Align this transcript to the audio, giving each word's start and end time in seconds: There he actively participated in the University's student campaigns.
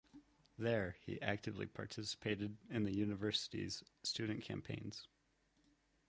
There 0.57 0.95
he 1.05 1.21
actively 1.21 1.67
participated 1.67 2.57
in 2.71 2.85
the 2.85 2.97
University's 2.97 3.83
student 4.01 4.43
campaigns. 4.43 5.07